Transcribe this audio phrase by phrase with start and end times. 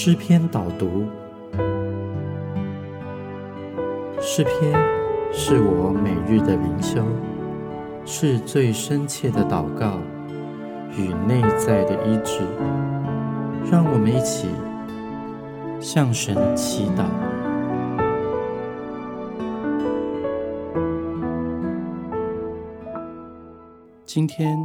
[0.00, 1.08] 诗篇导读。
[4.20, 4.72] 诗篇
[5.32, 7.02] 是我每日的灵修，
[8.04, 9.98] 是最深切的祷告
[10.96, 12.42] 与内在的医治。
[13.68, 14.46] 让我们一起
[15.80, 17.04] 向神祈祷。
[24.06, 24.56] 今天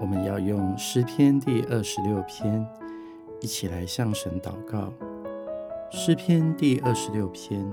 [0.00, 2.66] 我们要用诗篇第二十六篇。
[3.42, 4.92] 一起来向神祷告。
[5.90, 7.68] 诗篇第二十六篇：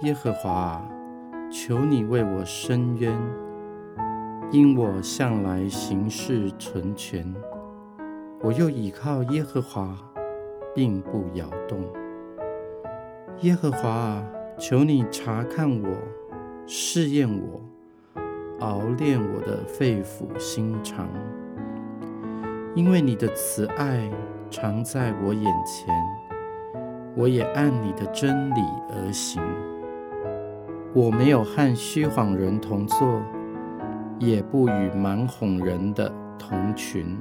[0.00, 0.82] 耶和华，
[1.52, 3.14] 求你为我伸冤，
[4.50, 7.34] 因我向来行事存全。
[8.40, 9.94] 我又倚靠耶和华，
[10.74, 11.78] 并不摇动。
[13.42, 14.24] 耶和华，
[14.58, 15.90] 求你查看我，
[16.66, 17.60] 试验我，
[18.60, 21.06] 熬炼我的肺腑心肠。
[22.74, 24.08] 因为你的慈爱
[24.48, 25.92] 常在我眼前，
[27.16, 29.42] 我也按你的真理而行。
[30.92, 33.20] 我没有和虚谎人同坐，
[34.18, 37.18] 也不与蛮哄人的同群。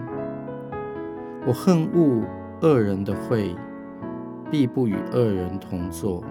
[1.48, 2.24] 我恨恶
[2.62, 3.56] 恶人的会，
[4.52, 6.24] 必不与恶人同坐。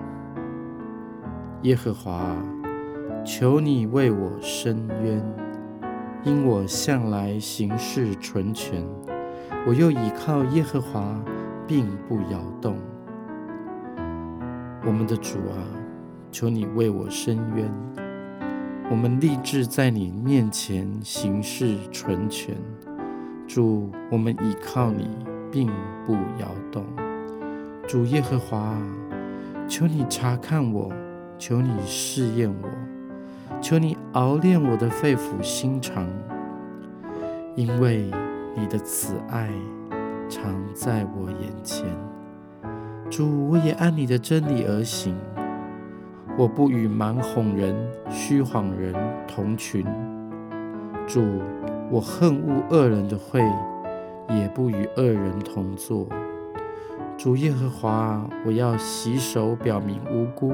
[1.63, 2.37] 耶和华，
[3.25, 5.21] 求你为我伸冤，
[6.25, 8.85] 因我向来行事纯全。
[9.67, 11.23] 我又倚靠耶和华，
[11.67, 12.77] 并不摇动。
[14.85, 15.59] 我们的主啊，
[16.31, 17.71] 求你为我伸冤。
[18.91, 22.57] 我们立志在你面前行事纯全。
[23.47, 25.09] 主，我们倚靠你，
[25.51, 25.69] 并
[26.07, 26.85] 不摇动。
[27.87, 28.77] 主耶和华，
[29.69, 30.91] 求你查看我，
[31.39, 32.69] 求你试验我，
[33.61, 36.07] 求你熬炼我的肺腑心肠，
[37.55, 38.11] 因为。
[38.61, 39.49] 你的慈爱
[40.29, 41.87] 常在我眼前，
[43.09, 45.17] 主，我也按你的真理而行。
[46.37, 47.73] 我不与蛮哄人、
[48.11, 48.93] 虚谎人
[49.29, 49.87] 同群。
[51.07, 51.23] 主，
[51.89, 53.41] 我恨恶恶人的会，
[54.31, 56.09] 也不与恶人同坐。
[57.17, 60.53] 主耶和华，我要洗手表明无辜，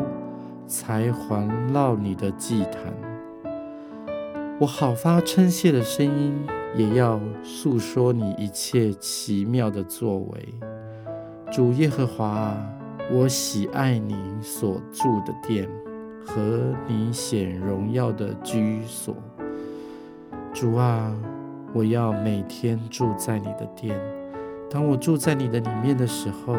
[0.66, 2.92] 才环绕你的祭坛。
[4.60, 6.34] 我好发称谢的声音。
[6.76, 10.54] 也要诉说你一切奇妙的作为，
[11.52, 12.52] 主耶和华，
[13.12, 15.68] 我喜爱你所住的殿
[16.26, 19.14] 和你显荣耀的居所。
[20.52, 21.14] 主啊，
[21.72, 23.96] 我要每天住在你的殿。
[24.68, 26.56] 当我住在你的里面的时候，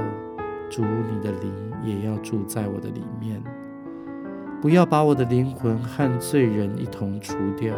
[0.70, 3.44] 主你的灵也要住在我的里面。
[4.62, 7.76] 不要把我的灵魂和罪人一同除掉。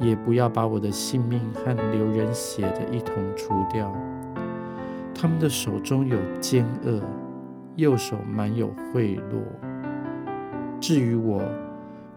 [0.00, 3.92] 也不要把我的性命和流人血的一同除掉。
[5.12, 7.02] 他们的手中有奸恶，
[7.74, 9.42] 右手满有贿赂。
[10.78, 11.42] 至于我，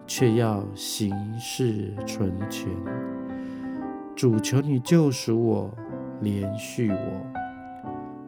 [0.06, 2.68] 却要行事纯全。
[4.14, 5.68] 主求你救赎我，
[6.20, 7.26] 连续我。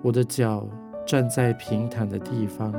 [0.03, 0.67] 我的脚
[1.07, 2.75] 站在平坦的地方，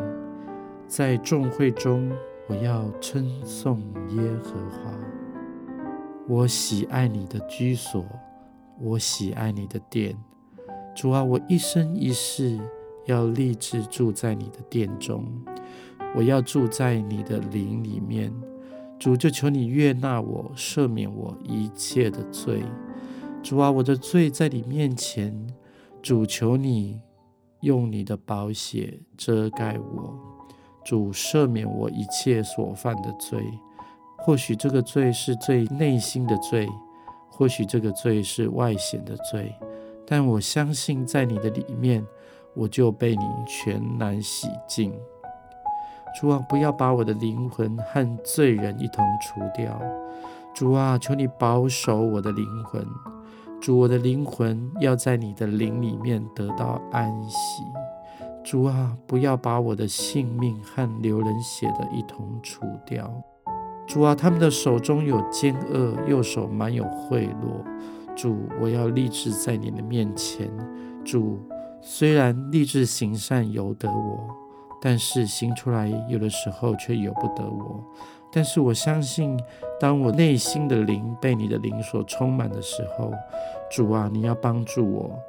[0.87, 2.11] 在众会中，
[2.47, 3.79] 我要称颂
[4.09, 4.91] 耶和华。
[6.27, 8.05] 我喜爱你的居所，
[8.79, 10.15] 我喜爱你的殿，
[10.95, 12.59] 主啊，我一生一世
[13.05, 15.25] 要立志住在你的殿中，
[16.15, 18.33] 我要住在你的灵里面。
[18.97, 22.63] 主就求你悦纳我，赦免我一切的罪。
[23.43, 25.47] 主啊，我的罪在你面前，
[26.01, 27.01] 主求你
[27.59, 30.17] 用你的宝血遮盖我，
[30.85, 33.59] 主赦免我一切所犯的罪。
[34.17, 36.69] 或许这个罪是最内心的罪，
[37.29, 39.53] 或许这个罪是外显的罪，
[40.07, 42.05] 但我相信在你的里面，
[42.53, 44.93] 我就被你全然洗净。
[46.19, 49.79] 主啊，不要把我的灵魂和罪人一同除掉。
[50.53, 52.83] 主啊，求你保守我的灵魂。
[53.59, 57.63] 主，我的灵魂要在你的灵里面得到安息。
[58.45, 63.11] 主啊，不要把我的性命和流人血的一同除掉。
[63.87, 68.15] 主啊，他们的手中有奸恶，右手满有贿赂。
[68.15, 70.47] 主，我要立志在你的面前。
[71.03, 71.39] 主，
[71.81, 74.23] 虽然立志行善由得我，
[74.79, 77.83] 但是行出来有的时候却由不得我。
[78.31, 79.35] 但是我相信，
[79.79, 83.11] 当我内心的灵被你的灵所充满的时候，
[83.71, 85.19] 主啊，你要帮助我，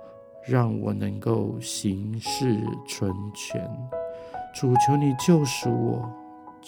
[0.46, 2.56] 让我能够行事
[2.86, 3.60] 纯全。
[4.54, 6.08] 主，求你救赎我。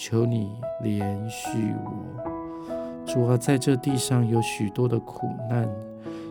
[0.00, 5.68] 求你怜恤我，主啊，在这地上有许多的苦难，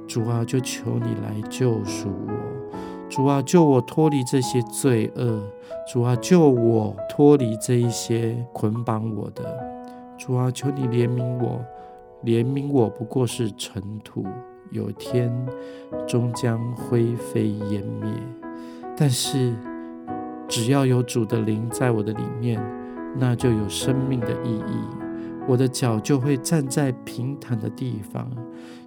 [0.07, 5.41] 主啊，就求你来救赎我，主啊，救我脱离这些罪恶；
[5.85, 9.43] 主啊，救我脱离这一些捆绑我的；
[10.17, 11.59] 主啊，求你怜悯我，
[12.23, 14.25] 怜悯我不过是尘土，
[14.71, 15.31] 有天
[16.07, 18.11] 终将灰飞烟灭。
[18.95, 19.53] 但是，
[20.47, 22.61] 只要有主的灵在我的里面，
[23.15, 24.79] 那就有生命的意义。
[25.47, 28.29] 我的脚就会站在平坦的地方。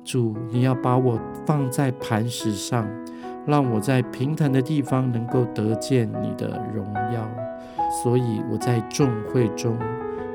[0.05, 2.87] 主，你要把我放在磐石上。
[3.47, 7.26] 让我在平坦的地方能够得见你的荣耀，
[8.03, 9.79] 所以我在众会中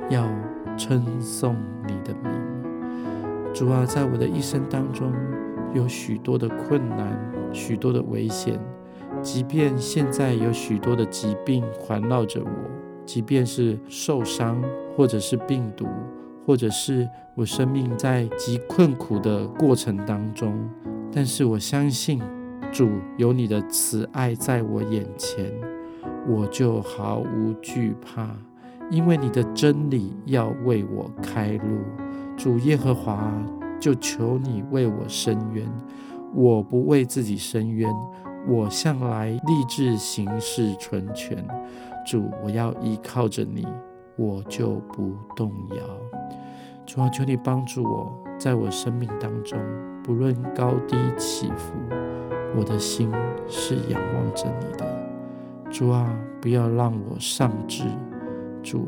[0.09, 0.27] 要
[0.75, 1.55] 称颂
[1.87, 2.31] 你的名。
[3.53, 5.13] 主啊，在我的一生当中
[5.75, 7.15] 有许多的困难，
[7.53, 8.59] 许多的危险，
[9.21, 12.49] 即便现在有许多的疾病环绕着我，
[13.05, 14.59] 即便是受伤，
[14.95, 15.85] 或者是病毒，
[16.47, 20.57] 或者是我生命在极困苦的过程当中，
[21.11, 22.19] 但是我相信。
[22.71, 25.49] 主有你的慈爱在我眼前，
[26.27, 28.35] 我就毫无惧怕，
[28.91, 31.79] 因为你的真理要为我开路。
[32.35, 33.31] 主耶和华，
[33.79, 35.65] 就求你为我伸冤，
[36.33, 37.89] 我不为自己伸冤，
[38.47, 41.45] 我向来立志行事纯全。
[42.05, 43.67] 主，我要依靠着你，
[44.15, 45.77] 我就不动摇。
[46.85, 49.59] 主啊，求你帮助我，在我生命当中，
[50.03, 51.73] 不论高低起伏。
[52.55, 53.11] 我的心
[53.47, 54.85] 是仰望着你的，
[55.69, 57.83] 主啊，不要让我丧志，
[58.63, 58.87] 主，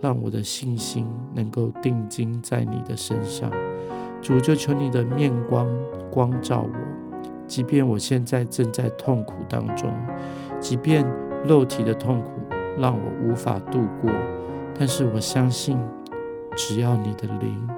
[0.00, 3.50] 让我的信心能够定睛在你的身上。
[4.26, 5.68] 主，就求你的面光
[6.10, 9.88] 光照我，即便我现在正在痛苦当中，
[10.58, 11.06] 即便
[11.44, 12.32] 肉体的痛苦
[12.76, 14.10] 让我无法度过，
[14.76, 15.78] 但是我相信，
[16.56, 17.68] 只要你的灵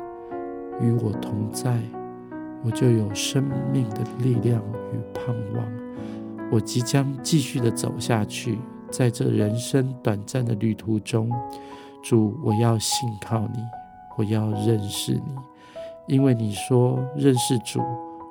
[0.80, 1.78] 与我同在。
[2.64, 4.60] 我就有生命的力量
[4.92, 5.64] 与盼望，
[6.50, 8.58] 我即将继续的走下去，
[8.90, 11.30] 在这人生短暂的旅途中，
[12.02, 13.60] 主，我要信靠你，
[14.16, 15.36] 我要认识你，
[16.08, 17.80] 因为你说认识主，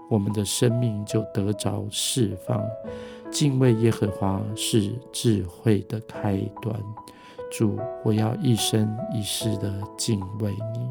[0.10, 2.62] 我们的生命就得着释放。
[3.30, 6.76] 敬畏耶和华是智慧的开端，
[7.52, 10.90] 主，我要一生一世的敬畏你。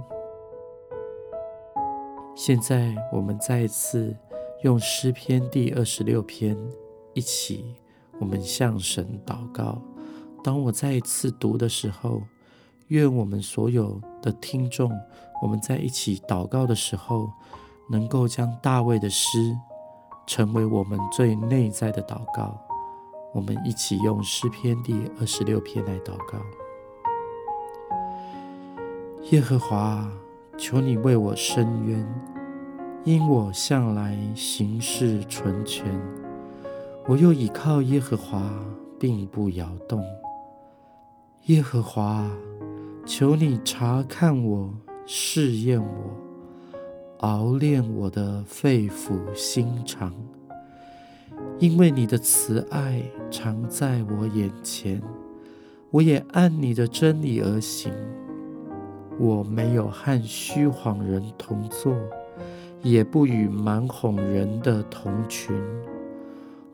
[2.36, 4.14] 现在我们再一次
[4.62, 6.56] 用诗篇第二十六篇
[7.14, 7.74] 一起，
[8.20, 9.80] 我们向神祷告。
[10.44, 12.22] 当我再一次读的时候，
[12.88, 14.92] 愿我们所有的听众，
[15.42, 17.30] 我们在一起祷告的时候，
[17.90, 19.56] 能够将大卫的诗
[20.26, 22.58] 成为我们最内在的祷告。
[23.34, 26.38] 我们一起用诗篇第二十六篇来祷告：
[29.30, 30.08] 耶和华。
[30.58, 32.02] 求你为我伸冤，
[33.04, 35.84] 因我向来行事纯全，
[37.06, 38.50] 我又倚靠耶和华，
[38.98, 40.02] 并不摇动。
[41.48, 42.26] 耶和华，
[43.04, 44.72] 求你查看我，
[45.08, 46.16] 试验我，
[47.18, 50.12] 熬炼我的肺腑心肠，
[51.60, 53.00] 因为你的慈爱
[53.30, 55.00] 常在我眼前，
[55.92, 57.92] 我也按你的真理而行。
[59.16, 61.94] 我没有和虚谎人同坐，
[62.82, 65.56] 也不与蛮哄人的同群。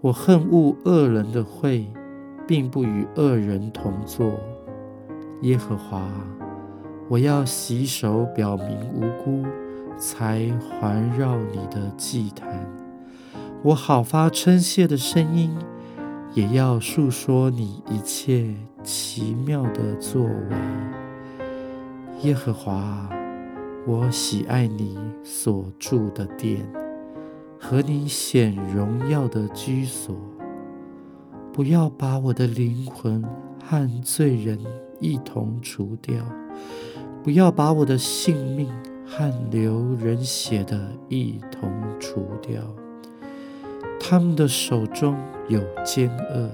[0.01, 1.87] 我恨恶恶人的会，
[2.49, 4.33] 并不与恶人同坐。
[5.43, 6.11] 耶和华，
[7.13, 9.45] 我要洗手表明无辜，
[9.99, 12.67] 才环绕你的祭坛。
[13.63, 15.55] 我好发称谢的声音，
[16.33, 20.57] 也要述说你一切奇妙的作为。
[22.23, 23.11] 耶和华，
[23.87, 26.67] 我喜爱你所住的殿
[27.61, 30.17] 和你显荣耀的居所。
[31.53, 33.23] 不要把我的灵魂
[33.63, 34.59] 和罪人
[34.99, 36.25] 一同除掉，
[37.23, 38.69] 不要把我的性命
[39.07, 42.61] 和流人血的一同除掉。
[44.01, 45.17] 他们的手中
[45.49, 46.51] 有奸恶，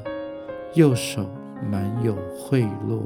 [0.75, 1.25] 右手
[1.71, 3.01] 满有贿赂。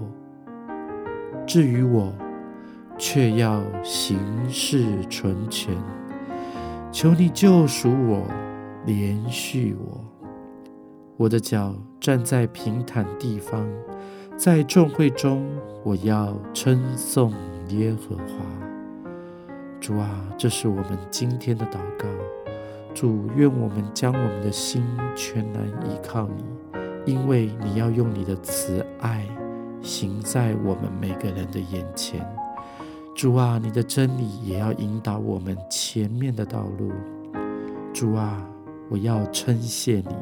[1.46, 2.12] 至于我，
[2.98, 5.76] 却要行事纯全，
[6.90, 8.26] 求你救赎我，
[8.84, 10.00] 连续我。
[11.16, 13.64] 我的脚站在平坦地方，
[14.42, 15.46] 在众会中，
[15.84, 17.32] 我要称颂
[17.68, 18.24] 耶和华。
[19.80, 22.08] 主啊，这是我们今天的祷告。
[22.92, 24.84] 主，愿我们将我们的心
[25.14, 26.42] 全然依靠你，
[27.06, 29.24] 因为你要用你的慈爱
[29.80, 32.20] 行在我们每个人的眼前。
[33.14, 36.90] 主啊，你的真理也要引导我们前面的道路。
[37.94, 38.44] 主啊，
[38.88, 40.16] 我要称谢你，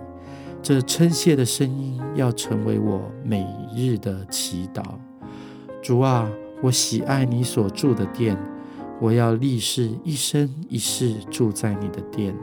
[0.62, 4.82] 这称谢的声音要成为我每日的祈祷。
[5.82, 6.30] 主啊，
[6.62, 8.36] 我喜爱你所住的殿，
[9.00, 12.36] 我要立誓一生一世住在你的殿。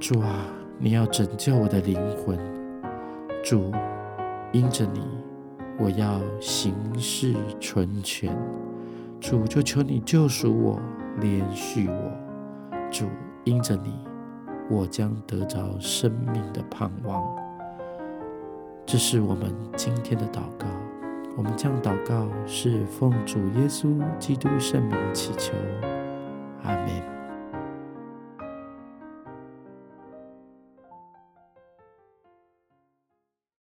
[0.00, 0.46] 主啊，
[0.78, 2.36] 你要拯救我的灵魂。
[3.44, 3.72] 主，
[4.52, 5.00] 因着你，
[5.78, 8.36] 我要行事纯全。
[9.20, 10.80] 主，就求你救赎我，
[11.20, 12.12] 连续我。
[12.90, 13.06] 主，
[13.44, 13.94] 因着你，
[14.70, 17.22] 我将得着生命的盼望。
[18.84, 20.66] 这是我们今天的祷告。
[21.36, 25.54] 我们将祷告是奉主耶稣基督圣名祈求，
[26.64, 27.17] 阿门。